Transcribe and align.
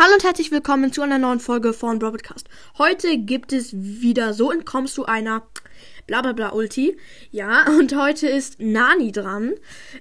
Hallo 0.00 0.14
und 0.14 0.22
herzlich 0.22 0.52
willkommen 0.52 0.92
zu 0.92 1.02
einer 1.02 1.18
neuen 1.18 1.40
Folge 1.40 1.72
von 1.72 1.98
Broadcast. 1.98 2.48
Heute 2.78 3.18
gibt 3.18 3.52
es 3.52 3.72
wieder 3.74 4.32
so 4.32 4.52
entkommst 4.52 4.96
du 4.96 5.06
einer 5.06 5.48
blablabla 6.06 6.50
Ulti. 6.50 6.96
Ja, 7.32 7.66
und 7.66 7.96
heute 7.96 8.28
ist 8.28 8.60
Nani 8.60 9.10
dran. 9.10 9.54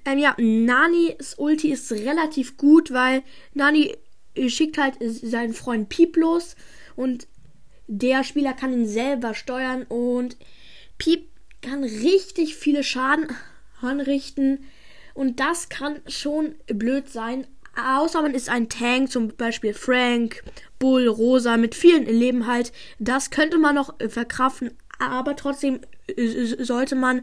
Ähm, 0.05 0.19
ja, 0.19 0.35
Nanis 0.37 1.33
Ulti 1.39 1.71
ist 1.71 1.91
relativ 1.91 2.57
gut, 2.57 2.93
weil 2.93 3.23
Nani 3.55 3.97
schickt 4.49 4.77
halt 4.77 4.97
seinen 5.01 5.55
Freund 5.55 5.89
Piep 5.89 6.15
los 6.15 6.55
und 6.95 7.27
der 7.87 8.23
Spieler 8.23 8.53
kann 8.53 8.73
ihn 8.73 8.87
selber 8.87 9.33
steuern 9.33 9.81
und 9.89 10.37
Piep 10.99 11.27
kann 11.63 11.83
richtig 11.83 12.55
viele 12.55 12.83
Schaden 12.83 13.35
anrichten 13.81 14.59
und 15.15 15.39
das 15.39 15.69
kann 15.69 16.01
schon 16.05 16.53
blöd 16.67 17.09
sein, 17.09 17.47
Außer 17.77 18.21
man 18.21 18.33
ist 18.33 18.49
ein 18.49 18.69
Tank, 18.69 19.11
zum 19.11 19.29
Beispiel 19.29 19.73
Frank, 19.73 20.43
Bull, 20.79 21.07
Rosa, 21.07 21.57
mit 21.57 21.75
vielen 21.75 22.05
Leben 22.05 22.47
halt. 22.47 22.71
Das 22.97 23.29
könnte 23.29 23.57
man 23.57 23.75
noch 23.75 23.93
verkraften, 24.09 24.71
aber 24.99 25.35
trotzdem 25.35 25.81
äh, 26.07 26.63
sollte 26.63 26.95
man 26.95 27.21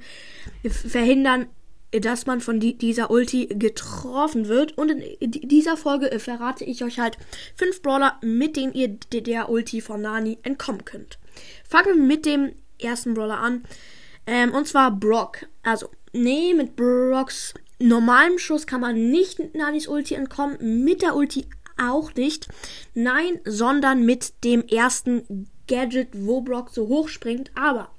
verhindern, 0.68 1.46
dass 1.90 2.26
man 2.26 2.40
von 2.40 2.60
dieser 2.60 3.10
Ulti 3.10 3.46
getroffen 3.46 4.48
wird. 4.48 4.76
Und 4.78 4.90
in 4.90 5.30
dieser 5.30 5.76
Folge 5.76 6.10
äh, 6.10 6.18
verrate 6.18 6.64
ich 6.64 6.84
euch 6.84 6.98
halt 6.98 7.18
fünf 7.56 7.82
Brawler, 7.82 8.18
mit 8.22 8.56
denen 8.56 8.74
ihr 8.74 8.88
der 8.88 9.48
Ulti 9.48 9.80
von 9.80 10.02
Nani 10.02 10.38
entkommen 10.42 10.84
könnt. 10.84 11.18
Fangen 11.68 11.86
wir 11.86 11.94
mit 11.96 12.26
dem 12.26 12.52
ersten 12.80 13.14
Brawler 13.14 13.38
an. 13.38 13.64
Ähm, 14.26 14.52
und 14.54 14.66
zwar 14.66 14.90
Brock. 14.90 15.46
Also, 15.62 15.88
nee, 16.12 16.54
mit 16.54 16.76
Brocks 16.76 17.54
normalem 17.84 18.38
Schuss 18.38 18.66
kann 18.66 18.80
man 18.80 19.10
nicht 19.10 19.54
Nanis 19.54 19.86
Ulti 19.86 20.14
entkommen, 20.14 20.84
mit 20.84 21.02
der 21.02 21.14
Ulti 21.14 21.46
auch 21.76 22.14
nicht. 22.14 22.48
Nein, 22.94 23.40
sondern 23.44 24.04
mit 24.04 24.44
dem 24.44 24.66
ersten 24.66 25.48
Gadget, 25.68 26.08
wo 26.12 26.40
Brock 26.40 26.70
so 26.70 26.88
hoch 26.88 27.08
springt. 27.08 27.50
Aber 27.54 27.90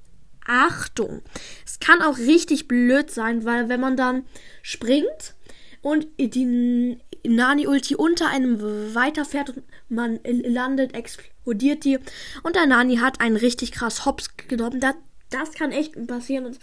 Achtung, 0.45 1.21
es 1.65 1.79
kann 1.79 2.01
auch 2.01 2.17
richtig 2.17 2.67
blöd 2.67 3.11
sein, 3.11 3.45
weil 3.45 3.69
wenn 3.69 3.79
man 3.79 3.97
dann 3.97 4.25
springt 4.61 5.35
und 5.81 6.07
die 6.17 6.97
Nani-Ulti 7.27 7.95
unter 7.95 8.29
einem 8.29 8.59
weiterfährt 8.95 9.51
und 9.51 9.63
man 9.89 10.19
landet, 10.23 10.93
explodiert 10.93 11.83
die 11.83 11.99
und 12.43 12.55
der 12.55 12.65
Nani 12.67 12.97
hat 12.97 13.21
einen 13.21 13.37
richtig 13.37 13.71
krass 13.71 14.05
Hops 14.05 14.35
genommen. 14.47 14.79
Das, 14.79 14.95
das 15.29 15.53
kann 15.53 15.71
echt 15.71 16.07
passieren 16.07 16.45
und 16.45 16.59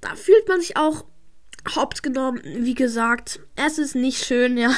da 0.00 0.14
fühlt 0.14 0.48
man 0.48 0.60
sich 0.60 0.76
auch 0.76 1.04
hops 1.74 2.02
genommen. 2.02 2.40
Wie 2.44 2.74
gesagt, 2.74 3.40
es 3.56 3.78
ist 3.78 3.94
nicht 3.94 4.24
schön, 4.24 4.56
ja. 4.56 4.70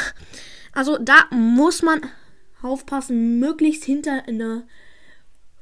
Also 0.73 0.99
da 0.99 1.27
muss 1.31 1.83
man 1.83 2.01
aufpassen, 2.63 3.39
möglichst 3.39 3.85
hinter 3.85 4.25
eine 4.27 4.67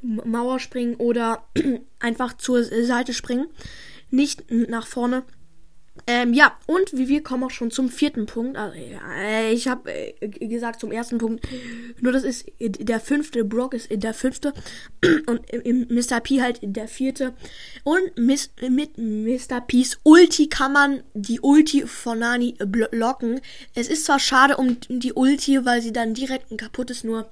Mauer 0.02 0.60
springen 0.60 0.97
oder 0.97 1.48
einfach 1.98 2.34
zur 2.34 2.62
Seite 2.64 3.12
springen. 3.12 3.48
Nicht 4.10 4.50
nach 4.50 4.86
vorne. 4.86 5.25
Ähm, 6.06 6.32
ja, 6.32 6.56
und 6.66 6.92
wie 6.92 7.08
wir 7.08 7.22
kommen 7.22 7.44
auch 7.44 7.50
schon 7.50 7.70
zum 7.70 7.88
vierten 7.88 8.27
Punkt. 8.27 8.56
Also, 8.56 8.77
ja, 8.78 9.50
ich 9.50 9.68
habe 9.68 9.91
äh, 9.92 10.28
gesagt 10.28 10.80
zum 10.80 10.92
ersten 10.92 11.18
Punkt. 11.18 11.46
Nur 12.00 12.12
das 12.12 12.24
ist 12.24 12.46
der 12.58 13.00
fünfte. 13.00 13.44
Brock 13.44 13.74
ist 13.74 13.88
der 13.91 14.14
fünfte. 14.14 14.52
Und 15.26 15.42
Mr. 15.91 16.20
P 16.20 16.41
halt 16.41 16.60
der 16.62 16.88
vierte. 16.88 17.34
Und 17.84 18.16
Miss, 18.16 18.50
mit 18.69 18.98
Mr. 18.98 19.60
P's 19.60 19.98
Ulti 20.02 20.48
kann 20.48 20.72
man 20.72 21.02
die 21.14 21.41
Ulti 21.41 21.82
von 21.86 22.19
Nani 22.19 22.54
blocken. 22.58 23.41
Es 23.74 23.88
ist 23.88 24.04
zwar 24.04 24.19
schade 24.19 24.56
um 24.56 24.76
die 24.88 25.12
Ulti, 25.12 25.64
weil 25.64 25.82
sie 25.82 25.92
dann 25.92 26.14
direkt 26.14 26.56
kaputt 26.56 26.91
ist, 26.91 27.04
nur 27.04 27.28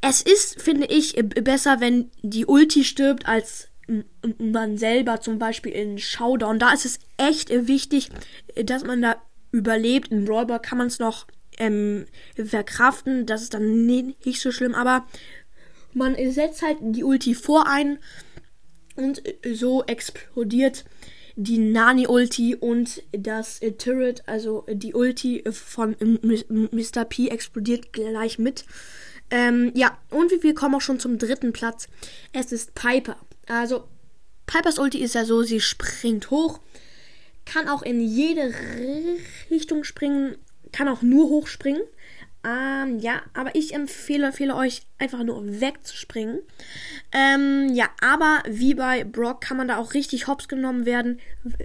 es 0.00 0.22
ist, 0.22 0.60
finde 0.60 0.86
ich, 0.86 1.14
besser, 1.42 1.80
wenn 1.80 2.10
die 2.22 2.46
Ulti 2.46 2.84
stirbt, 2.84 3.26
als 3.26 3.68
man 4.38 4.78
selber 4.78 5.20
zum 5.20 5.38
Beispiel 5.38 5.72
in 5.72 5.98
Showdown, 5.98 6.58
da 6.58 6.72
ist 6.72 6.84
es 6.84 6.98
echt 7.16 7.50
wichtig, 7.50 8.10
dass 8.64 8.84
man 8.84 9.02
da 9.02 9.16
überlebt. 9.52 10.08
In 10.08 10.24
Brawlball 10.24 10.60
kann 10.60 10.78
man 10.78 10.88
es 10.88 10.98
noch 10.98 11.26
ähm, 11.58 12.06
verkraften, 12.34 13.26
das 13.26 13.42
ist 13.42 13.54
dann 13.54 13.86
nicht 13.86 14.40
so 14.40 14.52
schlimm, 14.52 14.74
aber 14.74 15.06
man 15.92 16.16
setzt 16.30 16.62
halt 16.62 16.78
die 16.80 17.04
Ulti 17.04 17.34
vor 17.34 17.66
ein 17.68 17.98
und 18.96 19.22
so 19.52 19.84
explodiert 19.84 20.84
die 21.36 21.58
Nani-Ulti 21.58 22.56
und 22.56 23.02
das 23.12 23.60
äh, 23.60 23.72
Turret, 23.72 24.22
also 24.26 24.64
die 24.70 24.94
Ulti 24.94 25.44
von 25.50 25.94
Mr. 26.00 27.04
P 27.04 27.28
explodiert 27.28 27.92
gleich 27.92 28.38
mit. 28.38 28.64
Ähm, 29.30 29.70
ja, 29.74 29.98
und 30.10 30.32
wir 30.42 30.54
kommen 30.54 30.76
auch 30.76 30.80
schon 30.80 30.98
zum 30.98 31.18
dritten 31.18 31.52
Platz. 31.52 31.88
Es 32.32 32.52
ist 32.52 32.74
Piper. 32.74 33.16
Also, 33.48 33.88
Pipers 34.46 34.78
Ulti 34.78 34.98
ist 34.98 35.14
ja 35.14 35.24
so, 35.24 35.42
sie 35.42 35.60
springt 35.60 36.30
hoch, 36.30 36.60
kann 37.44 37.68
auch 37.68 37.82
in 37.82 38.00
jede 38.00 38.52
Richtung 39.50 39.84
springen, 39.84 40.36
kann 40.72 40.88
auch 40.88 41.02
nur 41.02 41.28
hochspringen. 41.28 41.82
Ähm, 42.46 43.00
ja, 43.00 43.22
aber 43.34 43.56
ich 43.56 43.74
empfehle, 43.74 44.28
empfehle 44.28 44.54
euch 44.54 44.82
einfach 44.98 45.24
nur 45.24 45.60
wegzuspringen. 45.60 46.38
Ähm, 47.10 47.70
ja, 47.74 47.88
aber 48.00 48.42
wie 48.48 48.74
bei 48.74 49.02
Brock 49.02 49.40
kann 49.40 49.56
man 49.56 49.66
da 49.66 49.78
auch 49.78 49.94
richtig 49.94 50.28
hops 50.28 50.46
genommen 50.46 50.86
werden. 50.86 51.18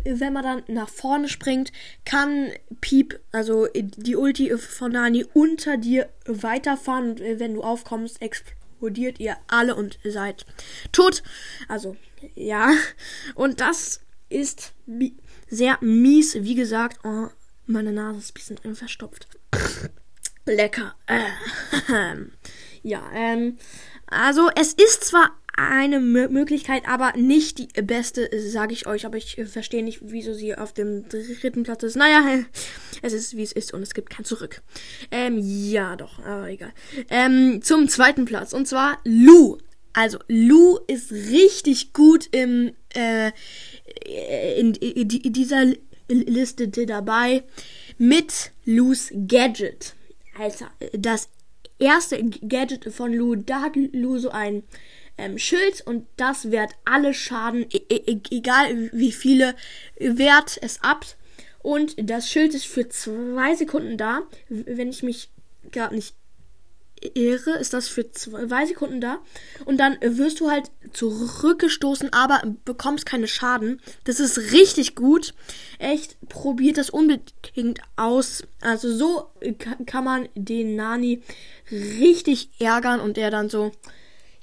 Wenn 0.03 0.34
man 0.34 0.44
dann 0.44 0.64
nach 0.68 0.90
vorne 0.90 1.30
springt, 1.30 1.72
kann 2.03 2.50
Piep, 2.80 3.20
also 3.31 3.68
die 3.75 4.16
Ulti 4.16 4.58
von 4.58 4.94
Nani, 4.94 5.24
unter 5.34 5.78
dir 5.78 6.09
weiterfahren. 6.25 7.12
Und 7.12 7.20
wenn 7.20 7.53
du 7.53 7.62
aufkommst, 7.62 8.20
explodiert 8.20 8.61
explodiert 8.81 9.19
ihr 9.19 9.38
alle 9.47 9.75
und 9.75 10.00
seid 10.03 10.46
tot. 10.92 11.22
Also, 11.68 11.96
ja. 12.34 12.72
Und 13.36 13.59
das 13.62 14.02
ist 14.30 14.74
sehr 15.47 15.78
mies. 15.81 16.36
Wie 16.42 16.56
gesagt, 16.56 17.00
oh, 17.03 17.28
meine 17.68 17.91
Nase 17.91 18.18
ist 18.18 18.31
ein 18.31 18.56
bisschen 18.56 18.75
verstopft. 18.75 19.28
Lecker. 20.46 20.96
Äh, 21.06 21.22
ja, 22.84 23.03
ähm. 23.14 23.58
Also, 24.08 24.50
es 24.56 24.74
ist 24.74 25.06
zwar 25.06 25.31
eine 25.56 25.97
M 25.97 26.31
Möglichkeit, 26.31 26.84
aber 26.88 27.14
nicht 27.16 27.59
die 27.59 27.81
beste, 27.81 28.30
sage 28.40 28.74
ich 28.74 28.88
euch. 28.88 29.06
Aber 29.06 29.18
ich 29.18 29.38
äh, 29.38 29.46
verstehe 29.46 29.84
nicht, 29.84 30.00
wieso 30.02 30.34
sie 30.34 30.56
auf 30.56 30.74
dem 30.74 31.08
dritten 31.08 31.64
Platz 31.64 31.84
ist. 31.84 31.96
Naja, 31.96 32.44
es 33.02 33.14
ist 33.14 33.36
wie 33.36 33.44
es 33.44 33.52
ist 33.52 33.74
und 33.74 33.81
es 33.81 33.94
gibt 33.94 34.09
kein 34.09 34.25
Zurück. 34.25 34.62
Ähm, 35.12 35.40
ja, 35.40 35.96
doch, 35.96 36.20
aber 36.20 36.50
egal. 36.50 36.74
Ähm, 37.09 37.62
zum 37.62 37.88
zweiten 37.90 38.25
Platz 38.25 38.53
und 38.53 38.68
zwar 38.68 39.00
Lu. 39.03 39.58
Also 39.94 40.20
Lu 40.28 40.80
ist 40.88 41.12
richtig 41.12 41.94
gut 41.94 42.30
im 42.31 42.72
äh, 42.96 43.31
in, 44.58 44.74
in, 44.75 45.09
in 45.09 45.34
dieser 45.34 45.66
Liste 46.08 46.68
dabei 46.70 47.44
mit 47.97 48.52
Lu's 48.66 49.09
Gadget. 49.28 49.96
Alter, 50.38 50.72
das 50.94 51.30
erste 51.81 52.24
Gadget 52.24 52.94
von 52.94 53.14
Lu, 53.14 53.36
da 53.36 53.62
hat 53.62 53.75
Lu 53.75 54.18
so 54.18 54.30
ein 54.30 54.64
ähm, 55.18 55.38
Schild 55.38 55.81
und 55.81 56.08
das 56.16 56.52
wehrt 56.52 56.74
alle 56.86 57.14
Schaden, 57.14 57.66
e 57.72 57.81
e 57.90 58.19
egal 58.31 58.90
wie 58.94 59.12
viele, 59.12 59.56
wehrt 59.97 60.58
es 60.62 60.81
ab. 60.84 61.06
Und 61.59 61.96
das 62.09 62.30
Schild 62.30 62.56
ist 62.56 62.66
für 62.66 62.90
zwei 62.90 63.56
Sekunden 63.56 63.97
da. 63.97 64.22
Wenn 64.50 64.90
ich 64.90 65.03
mich 65.03 65.30
gerade 65.72 65.96
nicht 65.96 66.16
irre, 67.14 67.58
ist 67.58 67.74
das 67.74 67.88
für 67.88 68.12
zwei 68.12 68.66
Sekunden 68.66 69.02
da. 69.02 69.20
Und 69.66 69.78
dann 69.78 69.98
wirst 70.02 70.40
du 70.40 70.50
halt 70.50 70.72
zurückgestoßen, 70.94 72.14
aber 72.14 72.42
bekommst 72.66 73.06
keine 73.06 73.28
Schaden. 73.28 73.82
Das 74.04 74.20
ist 74.20 74.52
richtig 74.52 74.96
gut. 74.96 75.34
Echt, 75.80 76.18
probiert 76.30 76.78
das 76.78 76.90
unbedingt 76.90 77.82
aus. 77.96 78.44
Also 78.62 78.96
so 78.96 79.32
kann 79.86 80.04
man 80.04 80.30
den 80.36 80.76
Nani 80.76 81.24
richtig 81.72 82.50
ärgern 82.59 83.00
und 83.00 83.18
der 83.18 83.32
dann 83.32 83.50
so, 83.50 83.72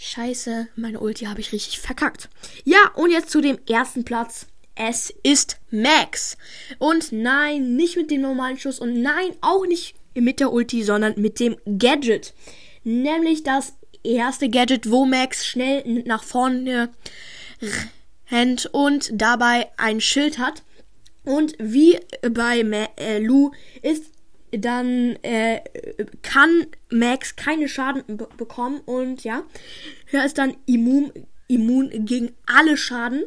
Scheiße, 0.01 0.69
meine 0.77 1.01
Ulti 1.01 1.25
habe 1.25 1.41
ich 1.41 1.53
richtig 1.53 1.81
verkackt. 1.81 2.29
Ja, 2.65 2.79
und 2.95 3.11
jetzt 3.11 3.31
zu 3.31 3.41
dem 3.41 3.59
ersten 3.69 4.05
Platz. 4.05 4.47
Es 4.77 5.13
ist 5.25 5.59
Max. 5.73 6.37
Und 6.79 7.11
nein, 7.11 7.75
nicht 7.75 7.97
mit 7.97 8.13
dem 8.13 8.21
normalen 8.21 8.59
Schuss 8.59 8.79
und 8.79 9.03
nein, 9.03 9.33
auch 9.41 9.67
nicht 9.67 9.97
mit 10.21 10.41
der 10.41 10.53
Ulti, 10.53 10.83
sondern 10.83 11.15
mit 11.17 11.41
dem 11.41 11.57
Gadget. 11.79 12.35
Nämlich 12.85 13.43
das 13.43 13.75
erste 14.03 14.49
Gadget, 14.49 14.91
wo 14.91 15.05
Max 15.05 15.47
schnell 15.47 16.03
nach 16.05 16.23
vorne 16.23 16.91
rennt 18.31 18.67
und 18.73 19.11
dabei 19.13 19.69
ein 19.77 20.01
Schild 20.01 20.39
hat. 20.39 20.63
Und 21.25 21.55
wie 21.59 21.99
bei 22.31 22.65
Ma 22.65 22.89
äh, 22.97 23.19
Lu 23.19 23.51
ist 23.83 24.05
dann 24.51 25.17
äh, 25.23 25.61
kann 26.23 26.67
Max 26.91 27.37
keine 27.37 27.69
Schaden 27.69 28.03
bekommen 28.39 28.81
und 28.87 29.25
ja, 29.25 29.43
er 30.11 30.25
ist 30.25 30.39
dann 30.39 30.57
immun, 30.65 31.13
immun 31.49 31.91
gegen 32.07 32.35
alle 32.47 32.79
Schaden. 32.79 33.25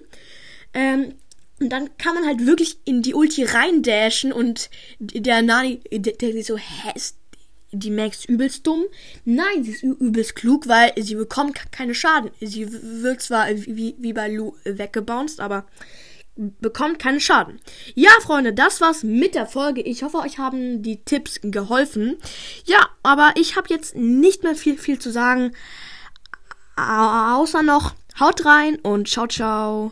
Ähm, 0.73 1.13
und 1.61 1.69
dann 1.69 1.95
kann 1.97 2.15
man 2.15 2.25
halt 2.25 2.45
wirklich 2.45 2.79
in 2.85 3.03
die 3.03 3.13
Ulti 3.13 3.43
reindashen 3.43 4.33
und 4.33 4.69
der 4.99 5.43
Nani, 5.43 5.79
der, 5.91 6.13
der 6.13 6.43
so, 6.43 6.57
hä, 6.57 6.91
ist, 6.95 7.17
die 7.71 7.91
Max 7.91 8.25
übelst 8.25 8.65
dumm. 8.67 8.83
Nein, 9.23 9.63
sie 9.63 9.71
ist 9.71 9.83
übelst 9.83 10.35
klug, 10.35 10.67
weil 10.67 10.91
sie 10.97 11.15
bekommt 11.15 11.71
keine 11.71 11.93
Schaden. 11.95 12.31
Sie 12.41 12.67
wird 12.69 13.21
zwar 13.21 13.47
wie, 13.49 13.95
wie 13.97 14.13
bei 14.13 14.27
Lou 14.27 14.55
weggebounced, 14.65 15.39
aber 15.39 15.65
bekommt 16.35 16.99
keine 16.99 17.21
Schaden. 17.21 17.61
Ja, 17.93 18.09
Freunde, 18.21 18.53
das 18.53 18.81
war's 18.81 19.03
mit 19.03 19.35
der 19.35 19.45
Folge. 19.45 19.81
Ich 19.81 20.03
hoffe, 20.03 20.17
euch 20.17 20.37
haben 20.39 20.81
die 20.81 21.03
Tipps 21.03 21.39
geholfen. 21.43 22.17
Ja, 22.65 22.89
aber 23.03 23.33
ich 23.35 23.55
habe 23.55 23.67
jetzt 23.69 23.95
nicht 23.95 24.43
mehr 24.43 24.55
viel, 24.55 24.77
viel 24.77 24.99
zu 24.99 25.11
sagen. 25.11 25.53
Außer 26.75 27.61
noch, 27.61 27.93
haut 28.19 28.45
rein 28.45 28.79
und 28.79 29.07
ciao, 29.07 29.27
ciao. 29.27 29.91